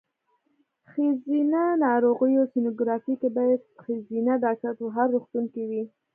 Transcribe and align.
ښځېنه 0.91 1.63
ناروغیو 1.85 2.43
سینوګرافي 2.51 3.13
کې 3.21 3.29
باید 3.37 3.61
ښځېنه 3.83 4.33
ډاکټره 4.43 4.73
په 4.79 4.85
هر 4.95 5.07
روغتون 5.15 5.43
کې 5.53 5.63
وي. 5.69 5.83